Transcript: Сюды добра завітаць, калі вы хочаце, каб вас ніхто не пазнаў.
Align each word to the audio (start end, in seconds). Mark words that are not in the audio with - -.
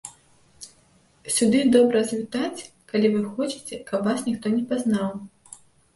Сюды 1.35 1.59
добра 1.75 2.01
завітаць, 2.11 2.65
калі 2.93 3.11
вы 3.17 3.21
хочаце, 3.37 3.75
каб 3.93 3.99
вас 4.11 4.19
ніхто 4.31 4.55
не 4.57 4.63
пазнаў. 4.73 5.13